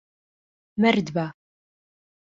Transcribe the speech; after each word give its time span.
مەرد 0.81 1.07
بە. 1.15 1.25